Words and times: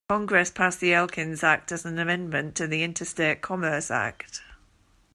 Congress 0.09 0.49
passed 0.49 0.79
the 0.79 0.95
Elkins 0.95 1.43
Act 1.43 1.71
as 1.71 1.85
an 1.85 1.99
amendment 1.99 2.55
to 2.55 2.65
the 2.65 2.81
Interstate 2.81 3.43
Commerce 3.43 3.91
Act. 3.91 4.41